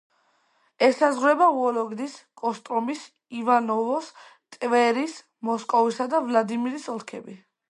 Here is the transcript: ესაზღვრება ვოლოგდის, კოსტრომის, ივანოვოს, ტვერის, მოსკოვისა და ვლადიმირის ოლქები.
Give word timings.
ესაზღვრება 0.85 1.49
ვოლოგდის, 1.57 2.15
კოსტრომის, 2.43 3.05
ივანოვოს, 3.43 4.11
ტვერის, 4.57 5.23
მოსკოვისა 5.51 6.13
და 6.17 6.27
ვლადიმირის 6.31 6.95
ოლქები. 6.97 7.43